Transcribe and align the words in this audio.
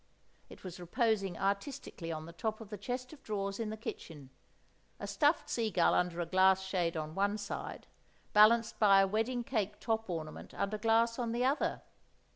(it 0.49 0.63
was 0.63 0.79
reposing 0.79 1.37
artistically 1.37 2.11
on 2.11 2.25
the 2.25 2.33
top 2.33 2.59
of 2.59 2.69
the 2.71 2.77
chest 2.79 3.13
of 3.13 3.21
drawers 3.21 3.59
in 3.59 3.69
the 3.69 3.77
kitchen, 3.77 4.31
a 4.99 5.05
stuffed 5.05 5.47
sea 5.47 5.69
gull 5.69 5.93
under 5.93 6.19
a 6.19 6.25
glass 6.25 6.63
shade 6.63 6.97
on 6.97 7.13
one 7.13 7.37
side, 7.37 7.85
balanced 8.33 8.79
by 8.79 9.01
a 9.01 9.07
wedding 9.07 9.43
cake 9.43 9.79
top 9.79 10.09
ornament 10.09 10.55
under 10.55 10.79
glass 10.79 11.19
on 11.19 11.33
the 11.33 11.45
other). 11.45 11.83